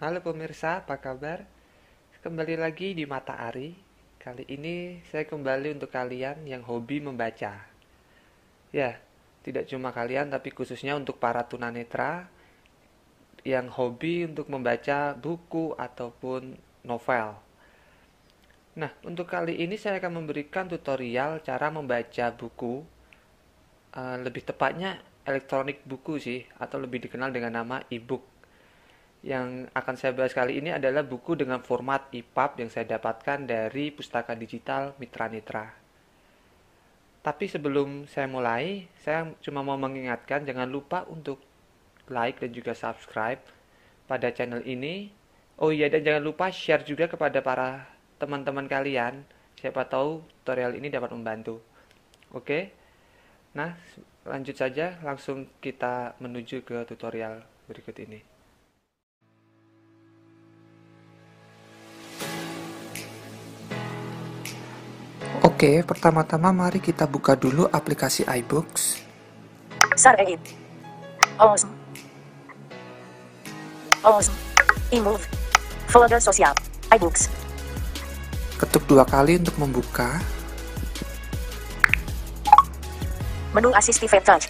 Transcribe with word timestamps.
Halo 0.00 0.24
pemirsa, 0.24 0.80
apa 0.80 0.96
kabar? 0.96 1.44
Kembali 2.24 2.56
lagi 2.56 2.96
di 2.96 3.04
Mata 3.04 3.36
Ari. 3.36 3.76
Kali 4.16 4.48
ini 4.48 4.96
saya 5.12 5.28
kembali 5.28 5.76
untuk 5.76 5.92
kalian 5.92 6.48
yang 6.48 6.64
hobi 6.64 7.04
membaca. 7.04 7.68
Ya, 8.72 8.96
tidak 9.44 9.68
cuma 9.68 9.92
kalian 9.92 10.32
tapi 10.32 10.56
khususnya 10.56 10.96
untuk 10.96 11.20
para 11.20 11.44
tunanetra 11.44 12.32
yang 13.44 13.68
hobi 13.68 14.24
untuk 14.24 14.48
membaca 14.48 15.12
buku 15.12 15.76
ataupun 15.76 16.56
novel. 16.80 17.36
Nah, 18.80 18.96
untuk 19.04 19.28
kali 19.28 19.60
ini 19.60 19.76
saya 19.76 20.00
akan 20.00 20.24
memberikan 20.24 20.64
tutorial 20.64 21.44
cara 21.44 21.68
membaca 21.68 22.32
buku. 22.32 22.88
Uh, 23.92 24.16
lebih 24.24 24.48
tepatnya 24.48 24.96
elektronik 25.28 25.84
buku 25.84 26.16
sih, 26.16 26.40
atau 26.56 26.80
lebih 26.80 27.04
dikenal 27.04 27.36
dengan 27.36 27.60
nama 27.60 27.84
e-book 27.92 28.39
yang 29.20 29.68
akan 29.76 29.94
saya 30.00 30.16
bahas 30.16 30.32
kali 30.32 30.64
ini 30.64 30.72
adalah 30.72 31.04
buku 31.04 31.36
dengan 31.36 31.60
format 31.60 32.08
EPUB 32.08 32.64
yang 32.64 32.70
saya 32.72 32.88
dapatkan 32.96 33.44
dari 33.44 33.92
pustaka 33.92 34.32
digital 34.32 34.96
Mitra 34.96 35.28
Nitra. 35.28 35.66
Tapi 37.20 37.44
sebelum 37.52 38.08
saya 38.08 38.24
mulai, 38.24 38.88
saya 39.04 39.28
cuma 39.44 39.60
mau 39.60 39.76
mengingatkan 39.76 40.48
jangan 40.48 40.64
lupa 40.64 41.04
untuk 41.04 41.36
like 42.08 42.40
dan 42.40 42.48
juga 42.56 42.72
subscribe 42.72 43.44
pada 44.08 44.32
channel 44.32 44.64
ini. 44.64 45.12
Oh 45.60 45.68
iya 45.68 45.92
dan 45.92 46.00
jangan 46.00 46.24
lupa 46.24 46.48
share 46.48 46.80
juga 46.88 47.04
kepada 47.04 47.44
para 47.44 47.84
teman-teman 48.16 48.64
kalian. 48.64 49.20
Siapa 49.60 49.84
tahu 49.84 50.24
tutorial 50.40 50.80
ini 50.80 50.88
dapat 50.88 51.12
membantu. 51.12 51.60
Oke. 52.32 52.72
Nah, 53.52 53.76
lanjut 54.24 54.56
saja 54.56 54.96
langsung 55.04 55.44
kita 55.60 56.16
menuju 56.24 56.64
ke 56.64 56.88
tutorial 56.88 57.44
berikut 57.68 58.00
ini. 58.00 58.29
Oke, 65.60 65.84
pertama-tama 65.84 66.56
mari 66.56 66.80
kita 66.80 67.04
buka 67.04 67.36
dulu 67.36 67.68
aplikasi 67.68 68.24
iBooks. 68.24 68.96
Sarein. 69.92 70.40
Os. 71.36 71.68
Os. 74.00 74.32
Imove. 74.88 75.20
Folder 75.84 76.16
sosial. 76.16 76.56
iBooks. 76.88 77.28
Ketuk 78.56 78.88
dua 78.88 79.04
kali 79.04 79.36
untuk 79.36 79.52
membuka. 79.60 80.24
Menu 83.52 83.68
Assistive 83.76 84.16
Touch. 84.24 84.48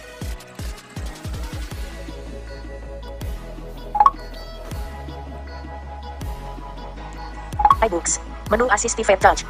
iBooks. 7.83 8.23
Menu 8.47 8.71
Assistive 8.71 9.19
Touch. 9.19 9.43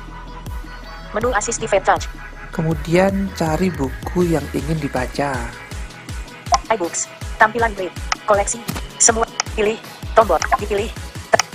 Menu 1.12 1.30
Assistive 1.36 1.76
Touch. 1.84 2.08
Kemudian 2.52 3.32
cari 3.36 3.72
buku 3.72 4.28
yang 4.28 4.44
ingin 4.52 4.80
dibaca. 4.80 5.36
iBooks. 6.72 7.08
Tampilan 7.36 7.72
grid. 7.76 7.92
Koleksi. 8.24 8.60
Semua. 8.96 9.28
Pilih. 9.56 9.76
Tombol. 10.16 10.40
Dipilih. 10.60 10.92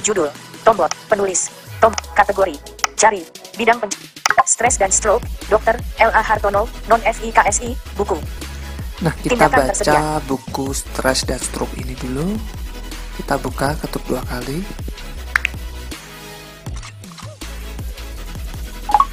Judul. 0.05 0.29
Tombol. 0.65 0.89
Penulis. 1.09 1.53
Tom. 1.81 1.93
Kategori. 2.13 2.57
Cari. 2.97 3.25
Bidang 3.57 3.81
pen... 3.81 3.89
Stres 4.47 4.79
dan 4.79 4.93
stroke. 4.95 5.27
Dr. 5.51 5.75
L.A. 5.99 6.23
Hartono. 6.23 6.69
Non 6.87 7.01
FIKSI. 7.03 7.75
Buku. 7.97 8.15
Nah, 9.03 9.13
kita 9.21 9.37
Tindakan 9.37 9.59
baca 9.59 9.69
tersedia. 9.73 10.01
buku 10.25 10.67
stres 10.73 11.29
dan 11.29 11.41
stroke 11.41 11.75
ini 11.77 11.93
dulu. 11.99 12.37
Kita 13.21 13.37
buka 13.37 13.77
ketuk 13.81 14.05
dua 14.09 14.23
kali. 14.25 14.61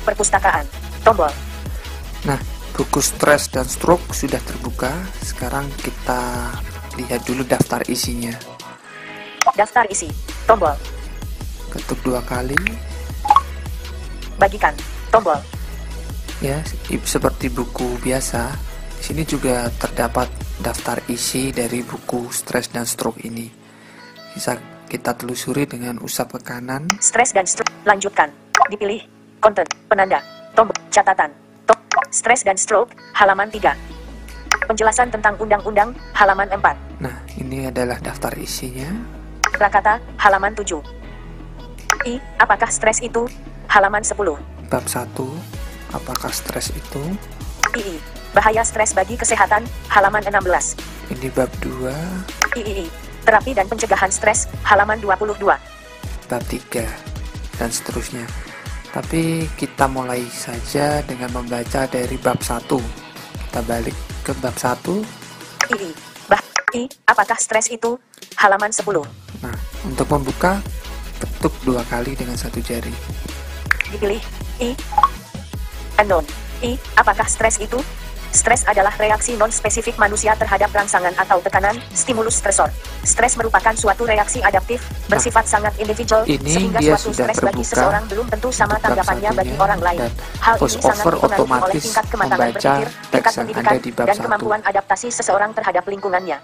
Perpustakaan. 0.04 0.68
Tombol. 1.04 1.32
Nah, 2.28 2.40
buku 2.76 3.00
stres 3.00 3.48
dan 3.52 3.68
stroke 3.68 4.12
sudah 4.12 4.40
terbuka. 4.44 4.92
Sekarang 5.24 5.68
kita 5.80 6.52
lihat 7.00 7.24
dulu 7.24 7.44
daftar 7.48 7.84
isinya. 7.88 8.32
Daftar 9.56 9.88
isi. 9.92 10.08
Tombol. 10.48 10.76
Ketuk 11.72 12.00
dua 12.04 12.20
kali. 12.24 12.60
Bagikan. 14.40 14.76
Tombol. 15.12 15.40
Ya, 16.44 16.60
seperti 17.08 17.48
buku 17.48 18.00
biasa. 18.04 18.52
Di 19.00 19.12
sini 19.12 19.24
juga 19.24 19.68
terdapat 19.80 20.28
daftar 20.60 21.00
isi 21.12 21.52
dari 21.52 21.84
buku 21.84 22.32
stres 22.32 22.72
dan 22.72 22.88
stroke 22.88 23.24
ini. 23.24 23.48
Bisa 24.36 24.60
kita 24.88 25.16
telusuri 25.16 25.68
dengan 25.68 26.00
usap 26.04 26.40
ke 26.40 26.40
kanan. 26.44 26.88
Stres 27.00 27.32
dan 27.32 27.48
stroke. 27.48 27.72
Lanjutkan. 27.88 28.32
Dipilih. 28.72 29.23
Konten. 29.44 29.68
Penanda. 29.92 30.24
Tombol. 30.56 30.72
Catatan. 30.88 31.36
Top. 31.68 31.76
Stres 32.16 32.48
dan 32.48 32.56
stroke. 32.56 32.96
Halaman 33.12 33.52
3. 33.52 33.76
Penjelasan 34.72 35.12
tentang 35.12 35.36
undang-undang. 35.36 35.92
Halaman 36.16 36.48
4. 36.48 37.04
Nah, 37.04 37.20
ini 37.36 37.68
adalah 37.68 38.00
daftar 38.00 38.32
isinya. 38.40 38.88
Prakata. 39.44 40.00
Halaman 40.16 40.56
7. 40.56 40.80
I. 42.08 42.24
Apakah 42.40 42.72
stres 42.72 43.04
itu? 43.04 43.28
Halaman 43.68 44.00
10. 44.00 44.40
Bab 44.72 44.86
1, 44.86 45.06
apakah 45.94 46.32
stres 46.34 46.74
itu? 46.74 47.04
II. 47.74 47.98
Bahaya 48.34 48.62
stres 48.66 48.94
bagi 48.94 49.18
kesehatan. 49.18 49.66
Halaman 49.90 50.26
16. 50.26 50.78
Ini 51.14 51.28
bab 51.34 51.50
2, 51.62 51.94
III. 52.58 52.86
Terapi 53.24 53.52
dan 53.54 53.66
pencegahan 53.70 54.10
stres. 54.10 54.50
Halaman 54.66 54.98
22. 55.02 55.36
bab 56.30 56.44
3, 56.50 56.86
dan 57.62 57.70
seterusnya. 57.70 58.26
Tapi 58.94 59.50
kita 59.58 59.90
mulai 59.90 60.22
saja 60.30 61.02
dengan 61.02 61.34
membaca 61.34 61.90
dari 61.90 62.14
bab 62.22 62.38
1. 62.38 62.70
Kita 63.50 63.66
balik 63.66 63.98
ke 64.22 64.38
bab 64.38 64.54
1. 64.54 65.02
II. 65.74 65.90
Bah. 66.30 66.38
I. 66.78 66.86
Apakah 67.10 67.42
stres 67.42 67.74
itu? 67.74 67.98
Halaman 68.38 68.70
10. 68.70 68.86
Nah, 69.42 69.58
untuk 69.82 70.06
membuka, 70.14 70.62
ketuk 71.18 71.58
dua 71.66 71.82
kali 71.90 72.14
dengan 72.14 72.38
satu 72.38 72.62
jari. 72.62 72.94
Dipilih. 73.90 74.22
I. 74.62 74.78
Unknown. 75.98 76.30
I. 76.62 76.78
Apakah 76.94 77.26
stres 77.26 77.58
itu? 77.58 77.82
Stres 78.34 78.66
adalah 78.66 78.90
reaksi 78.98 79.38
non-spesifik 79.38 79.94
manusia 80.02 80.34
terhadap 80.34 80.74
rangsangan 80.74 81.14
atau 81.22 81.38
tekanan, 81.38 81.78
stimulus 81.94 82.42
stresor. 82.42 82.66
Stres 83.06 83.38
merupakan 83.38 83.78
suatu 83.78 84.10
reaksi 84.10 84.42
adaptif, 84.42 84.82
bersifat 85.06 85.46
sangat 85.46 85.78
individual, 85.78 86.26
ini 86.26 86.50
sehingga 86.50 86.82
dia 86.82 86.98
suatu 86.98 87.14
sudah 87.14 87.30
stres 87.30 87.46
bagi 87.46 87.62
seseorang 87.62 88.04
belum 88.10 88.26
tentu 88.34 88.50
sama 88.50 88.82
tanggapannya 88.82 89.32
bagi 89.38 89.54
orang 89.62 89.78
lain. 89.86 90.02
Hal 90.42 90.58
ini 90.58 90.82
sangat 90.82 91.06
dipengaruhi 91.14 91.62
oleh 91.62 91.78
tingkat 91.78 92.06
kematangan 92.10 92.50
berpikir, 92.58 92.88
tingkat 93.14 93.34
pendidikan, 93.38 93.78
di 93.78 93.92
dan 93.94 94.18
kemampuan 94.18 94.62
adaptasi 94.66 95.08
seseorang 95.14 95.54
terhadap 95.54 95.86
lingkungannya. 95.86 96.42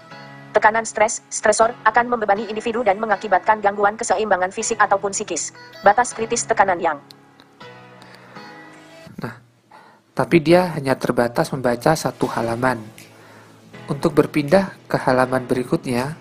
Tekanan 0.54 0.86
stres, 0.86 1.26
stresor, 1.26 1.74
akan 1.82 2.06
membebani 2.06 2.46
individu 2.46 2.86
dan 2.86 3.02
mengakibatkan 3.02 3.58
gangguan 3.58 3.98
keseimbangan 3.98 4.54
fisik 4.54 4.78
ataupun 4.78 5.10
psikis. 5.10 5.50
Batas 5.82 6.14
kritis 6.14 6.46
tekanan 6.46 6.78
yang 6.78 7.02
Tapi 10.20 10.36
dia 10.44 10.68
hanya 10.76 11.00
terbatas 11.00 11.48
membaca 11.48 11.96
satu 11.96 12.28
halaman. 12.28 12.76
Untuk 13.88 14.12
berpindah 14.12 14.76
ke 14.84 15.00
halaman 15.00 15.48
berikutnya, 15.48 16.12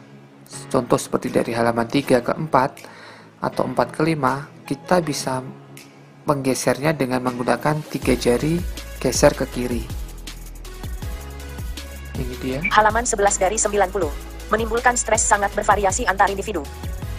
contoh 0.71 0.95
seperti 0.95 1.27
dari 1.27 1.51
halaman 1.51 1.83
3 1.83 2.24
ke 2.24 2.31
4 2.31 3.44
atau 3.44 3.63
4 3.68 3.75
ke 3.91 4.01
5, 4.07 4.63
kita 4.63 5.03
bisa 5.03 5.44
menggesernya 6.24 6.95
dengan 6.95 7.27
menggunakan 7.27 7.83
tiga 7.91 8.15
jari 8.15 8.63
geser 9.03 9.35
ke 9.35 9.44
kiri. 9.51 9.83
Ini 12.24 12.35
dia. 12.39 12.59
Halaman 12.71 13.03
11 13.03 13.35
dari 13.35 13.59
90. 13.59 13.83
Menimbulkan 14.47 14.95
stres 14.95 15.27
sangat 15.27 15.51
bervariasi 15.51 16.07
antar 16.07 16.31
individu. 16.31 16.63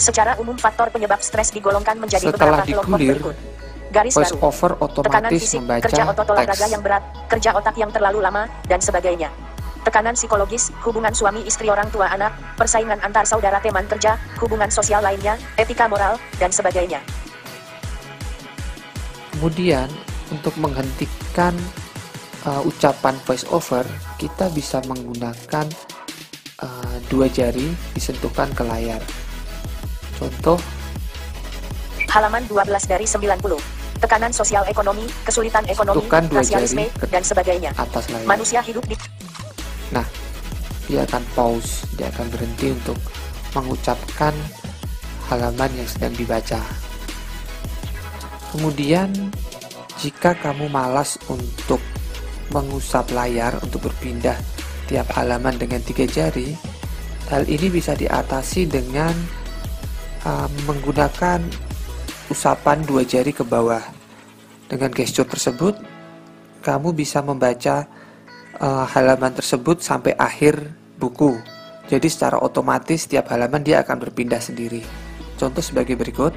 Secara 0.01 0.41
umum 0.41 0.57
faktor 0.57 0.89
penyebab 0.89 1.21
stres 1.21 1.53
digolongkan 1.53 2.01
menjadi 2.01 2.33
Setelah 2.33 2.65
beberapa 2.65 2.89
kelompok 2.89 2.97
berikut. 3.05 3.60
Garis 3.91 4.15
Voice 4.15 4.35
baru. 4.39 4.47
over 4.47 4.73
Tekanan 4.79 4.87
otomatis 4.87 5.43
fisik, 5.43 5.59
membaca 5.61 5.85
kerja 5.91 6.03
otot 6.07 6.27
olahraga 6.31 6.67
yang 6.71 6.83
berat, 6.83 7.03
kerja 7.27 7.51
otak 7.59 7.75
yang 7.75 7.91
terlalu 7.91 8.23
lama, 8.23 8.47
dan 8.71 8.79
sebagainya. 8.79 9.29
Tekanan 9.83 10.15
psikologis, 10.15 10.71
hubungan 10.87 11.11
suami 11.11 11.43
istri 11.43 11.67
orang 11.67 11.91
tua 11.91 12.07
anak, 12.07 12.31
persaingan 12.55 13.03
antar 13.03 13.27
saudara 13.27 13.59
teman 13.59 13.89
kerja, 13.91 14.15
hubungan 14.39 14.71
sosial 14.71 15.03
lainnya, 15.03 15.35
etika 15.59 15.91
moral, 15.91 16.23
dan 16.39 16.55
sebagainya. 16.55 17.03
Kemudian 19.35 19.89
untuk 20.31 20.55
menghentikan 20.61 21.57
uh, 22.47 22.63
ucapan 22.63 23.17
voice 23.27 23.49
over, 23.51 23.83
kita 24.21 24.53
bisa 24.53 24.85
menggunakan 24.85 25.67
uh, 26.61 26.97
dua 27.09 27.27
jari 27.27 27.73
disentuhkan 27.97 28.53
ke 28.53 28.63
layar. 28.63 29.01
Contoh, 30.21 30.61
Halaman 32.11 32.43
12 32.51 32.91
dari 32.91 33.07
90. 33.07 33.80
Tekanan 34.01 34.33
sosial 34.33 34.65
ekonomi, 34.65 35.05
kesulitan 35.29 35.65
ekonomi, 35.69 36.01
Sentuhkan 36.01 36.25
dua 36.33 36.41
rasialisme, 36.41 36.89
jari 36.89 37.09
dan 37.13 37.23
sebagainya. 37.23 37.71
atas 37.77 38.09
layar. 38.09 38.27
Manusia 38.27 38.61
hidup 38.65 38.85
di 38.89 38.97
Nah, 39.93 40.07
dia 40.89 41.05
akan 41.05 41.23
pause, 41.37 41.85
dia 42.01 42.09
akan 42.09 42.27
berhenti 42.33 42.73
untuk 42.73 42.97
mengucapkan 43.53 44.33
halaman 45.29 45.71
yang 45.77 45.89
sedang 45.91 46.15
dibaca. 46.17 46.63
Kemudian, 48.51 49.13
jika 50.01 50.35
kamu 50.35 50.67
malas 50.73 51.21
untuk 51.29 51.79
mengusap 52.51 53.13
layar 53.15 53.55
untuk 53.63 53.87
berpindah 53.87 54.35
tiap 54.91 55.07
halaman 55.15 55.55
dengan 55.55 55.79
tiga 55.87 56.03
jari, 56.09 56.57
hal 57.31 57.47
ini 57.47 57.71
bisa 57.71 57.95
diatasi 57.95 58.67
dengan 58.67 59.15
uh, 60.27 60.51
menggunakan 60.67 61.39
usapan 62.31 62.81
dua 62.87 63.03
jari 63.03 63.35
ke 63.35 63.43
bawah. 63.43 63.83
Dengan 64.71 64.95
gestur 64.95 65.27
tersebut, 65.27 65.75
kamu 66.63 66.95
bisa 66.95 67.19
membaca 67.21 67.91
uh, 68.63 68.87
halaman 68.87 69.35
tersebut 69.35 69.83
sampai 69.83 70.15
akhir 70.15 70.71
buku. 70.95 71.35
Jadi 71.91 72.07
secara 72.07 72.39
otomatis 72.39 73.03
setiap 73.03 73.35
halaman 73.35 73.67
dia 73.67 73.83
akan 73.83 73.99
berpindah 73.99 74.39
sendiri. 74.39 74.87
Contoh 75.35 75.59
sebagai 75.59 75.99
berikut. 75.99 76.31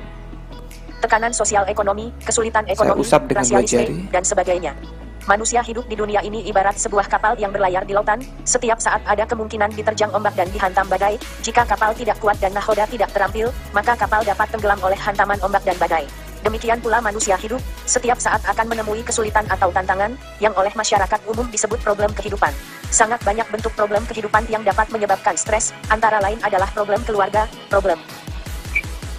Tekanan 0.98 1.36
sosial 1.36 1.68
ekonomi, 1.70 2.10
kesulitan 2.26 2.66
ekonomi, 2.66 3.06
usap 3.06 3.30
dengan 3.30 3.46
dua 3.46 3.62
jari. 3.62 4.10
dan 4.10 4.24
sebagainya. 4.26 4.74
Manusia 5.24 5.64
hidup 5.64 5.88
di 5.88 5.96
dunia 5.96 6.20
ini 6.20 6.44
ibarat 6.52 6.76
sebuah 6.76 7.08
kapal 7.08 7.40
yang 7.40 7.56
berlayar 7.56 7.88
di 7.88 7.96
lautan, 7.96 8.20
setiap 8.44 8.76
saat 8.84 9.00
ada 9.08 9.24
kemungkinan 9.24 9.72
diterjang 9.72 10.12
ombak 10.12 10.36
dan 10.36 10.52
dihantam 10.52 10.84
badai, 10.92 11.16
jika 11.40 11.64
kapal 11.64 11.96
tidak 11.96 12.20
kuat 12.20 12.36
dan 12.44 12.52
nahoda 12.52 12.84
tidak 12.92 13.08
terampil, 13.16 13.48
maka 13.72 13.96
kapal 13.96 14.20
dapat 14.28 14.52
tenggelam 14.52 14.76
oleh 14.84 15.00
hantaman 15.00 15.40
ombak 15.40 15.64
dan 15.64 15.80
badai. 15.80 16.04
Demikian 16.44 16.84
pula 16.84 17.00
manusia 17.00 17.40
hidup, 17.40 17.64
setiap 17.88 18.20
saat 18.20 18.44
akan 18.44 18.68
menemui 18.68 19.00
kesulitan 19.00 19.48
atau 19.48 19.72
tantangan, 19.72 20.12
yang 20.44 20.52
oleh 20.60 20.76
masyarakat 20.76 21.24
umum 21.24 21.48
disebut 21.48 21.80
problem 21.80 22.12
kehidupan. 22.12 22.52
Sangat 22.92 23.24
banyak 23.24 23.48
bentuk 23.48 23.72
problem 23.80 24.04
kehidupan 24.04 24.52
yang 24.52 24.68
dapat 24.68 24.92
menyebabkan 24.92 25.40
stres, 25.40 25.72
antara 25.88 26.20
lain 26.20 26.36
adalah 26.44 26.68
problem 26.76 27.00
keluarga, 27.08 27.48
problem 27.72 27.96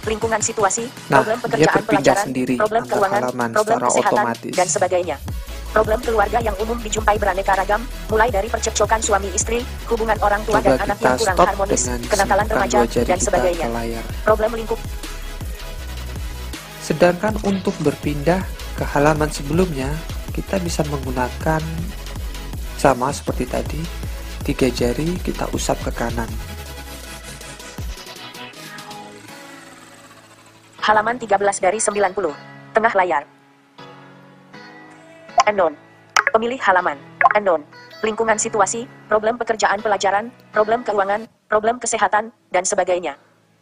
lingkungan 0.05 0.37
situasi, 0.37 0.85
nah, 1.09 1.17
problem 1.17 1.41
pekerjaan 1.41 1.81
pelajaran, 1.81 2.25
sendiri 2.29 2.55
problem 2.61 2.85
keuangan, 2.85 3.21
problem 3.57 3.77
kesehatan, 3.89 4.21
otomatis. 4.21 4.53
dan 4.53 4.67
sebagainya. 4.69 5.17
Problem 5.75 5.99
keluarga 5.99 6.39
yang 6.39 6.55
umum 6.63 6.79
dijumpai 6.79 7.19
beraneka 7.19 7.51
ragam, 7.51 7.83
mulai 8.07 8.31
dari 8.31 8.47
percekcokan 8.47 9.03
suami 9.03 9.27
istri, 9.35 9.59
hubungan 9.91 10.15
orang 10.23 10.39
tua 10.47 10.63
Coba 10.63 10.71
dan 10.71 10.87
anak 10.87 10.97
yang 11.03 11.19
kurang 11.19 11.35
harmonis, 11.35 11.83
kenakalan 12.07 12.47
remaja, 12.47 12.77
dan 13.03 13.19
sebagainya. 13.19 13.67
Problem 14.23 14.55
lingkup. 14.55 14.79
Sedangkan 16.79 17.35
untuk 17.43 17.75
berpindah 17.83 18.39
ke 18.79 18.87
halaman 18.87 19.27
sebelumnya, 19.27 19.91
kita 20.31 20.63
bisa 20.63 20.79
menggunakan 20.87 21.59
sama 22.79 23.11
seperti 23.11 23.43
tadi, 23.43 23.81
tiga 24.47 24.71
jari 24.71 25.19
kita 25.27 25.51
usap 25.51 25.75
ke 25.83 25.91
kanan. 25.91 26.31
Halaman 30.79 31.19
13 31.19 31.35
dari 31.59 31.83
90. 31.83 32.31
Tengah 32.71 32.95
layar. 32.95 33.34
Unknown. 35.45 35.77
Pemilih 36.33 36.57
halaman. 36.57 36.97
Unknown. 37.37 37.61
Lingkungan 38.01 38.41
situasi, 38.41 38.89
problem 39.05 39.37
pekerjaan 39.37 39.77
pelajaran, 39.77 40.33
problem 40.49 40.81
keuangan, 40.81 41.29
problem 41.45 41.77
kesehatan, 41.77 42.33
dan 42.49 42.65
sebagainya. 42.65 43.13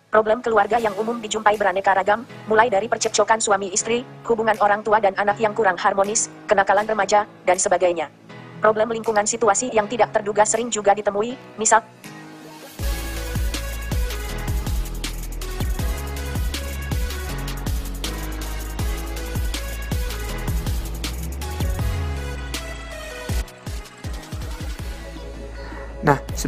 Problem 0.07 0.39
keluarga 0.39 0.80
yang 0.80 0.95
umum 0.95 1.19
dijumpai 1.19 1.59
beraneka 1.59 1.91
ragam, 1.91 2.24
mulai 2.47 2.71
dari 2.71 2.88
percekcokan 2.88 3.44
suami 3.44 3.74
istri, 3.74 4.07
hubungan 4.24 4.56
orang 4.63 4.80
tua 4.85 5.03
dan 5.03 5.12
anak 5.19 5.41
yang 5.44 5.51
kurang 5.51 5.75
harmonis, 5.75 6.31
kenakalan 6.47 6.88
remaja, 6.88 7.27
dan 7.44 7.57
sebagainya. 7.59 8.07
Problem 8.63 8.94
lingkungan 8.94 9.27
situasi 9.27 9.74
yang 9.75 9.91
tidak 9.91 10.15
terduga 10.15 10.47
sering 10.47 10.71
juga 10.71 10.95
ditemui, 10.95 11.36
misal 11.59 11.83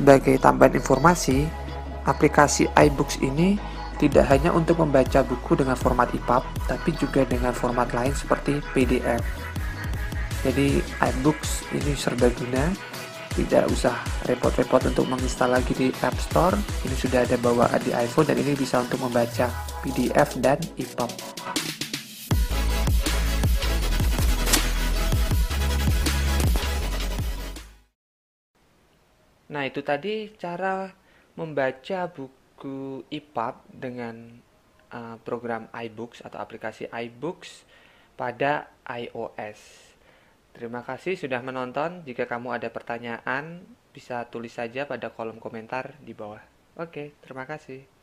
sebagai 0.06 0.38
tambahan 0.38 0.78
informasi, 0.78 1.50
aplikasi 2.06 2.70
iBooks 2.78 3.26
ini 3.26 3.58
tidak 3.98 4.30
hanya 4.30 4.54
untuk 4.54 4.78
membaca 4.78 5.26
buku 5.26 5.58
dengan 5.58 5.74
format 5.74 6.14
EPUB, 6.14 6.46
tapi 6.70 6.94
juga 6.94 7.26
dengan 7.26 7.58
format 7.58 7.90
lain 7.90 8.14
seperti 8.14 8.62
PDF. 8.78 9.26
Jadi 10.46 10.78
iBooks 11.02 11.74
ini 11.74 11.98
serbaguna, 11.98 12.70
tidak 13.34 13.66
usah 13.74 13.98
repot-repot 14.30 14.94
untuk 14.94 15.10
menginstal 15.10 15.58
lagi 15.58 15.74
di 15.74 15.90
App 16.06 16.14
Store. 16.22 16.54
Ini 16.86 16.94
sudah 16.94 17.26
ada 17.26 17.42
bawaan 17.42 17.82
di 17.82 17.90
iPhone 17.90 18.30
dan 18.30 18.38
ini 18.38 18.54
bisa 18.54 18.86
untuk 18.86 19.02
membaca 19.02 19.50
PDF 19.82 20.38
dan 20.38 20.62
EPUB. 20.78 21.10
Nah, 29.56 29.64
itu 29.64 29.80
tadi 29.80 30.36
cara 30.36 30.92
membaca 31.40 32.12
buku 32.12 33.08
EPUB 33.08 33.56
dengan 33.72 34.36
uh, 34.92 35.16
program 35.24 35.72
iBooks 35.72 36.28
atau 36.28 36.44
aplikasi 36.44 36.92
iBooks 36.92 37.64
pada 38.20 38.68
iOS. 38.84 39.96
Terima 40.52 40.84
kasih 40.84 41.16
sudah 41.16 41.40
menonton. 41.40 42.04
Jika 42.04 42.28
kamu 42.28 42.60
ada 42.60 42.68
pertanyaan, 42.68 43.64
bisa 43.96 44.28
tulis 44.28 44.52
saja 44.52 44.84
pada 44.84 45.08
kolom 45.16 45.40
komentar 45.40 45.96
di 46.04 46.12
bawah. 46.12 46.44
Oke, 46.76 47.16
terima 47.24 47.48
kasih. 47.48 47.95